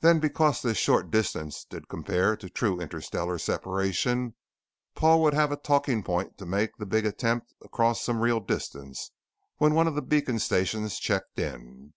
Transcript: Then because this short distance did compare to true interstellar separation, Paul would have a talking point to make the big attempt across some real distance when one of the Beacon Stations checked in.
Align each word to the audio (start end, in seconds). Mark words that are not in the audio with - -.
Then 0.00 0.18
because 0.18 0.60
this 0.62 0.78
short 0.78 1.12
distance 1.12 1.64
did 1.64 1.88
compare 1.88 2.36
to 2.38 2.50
true 2.50 2.80
interstellar 2.80 3.38
separation, 3.38 4.34
Paul 4.96 5.22
would 5.22 5.32
have 5.32 5.52
a 5.52 5.56
talking 5.56 6.02
point 6.02 6.36
to 6.38 6.44
make 6.44 6.76
the 6.76 6.86
big 6.86 7.06
attempt 7.06 7.54
across 7.62 8.00
some 8.02 8.20
real 8.20 8.40
distance 8.40 9.12
when 9.58 9.72
one 9.72 9.86
of 9.86 9.94
the 9.94 10.02
Beacon 10.02 10.40
Stations 10.40 10.98
checked 10.98 11.38
in. 11.38 11.94